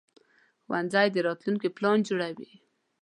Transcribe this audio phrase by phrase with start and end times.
[0.63, 2.51] ښوونځی د راتلونکي پلان جوړوي